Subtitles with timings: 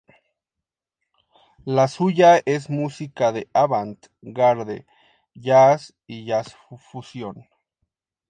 [1.67, 6.57] La suya es música de "avant-garde"-jazz y jazz
[6.91, 7.47] fusión.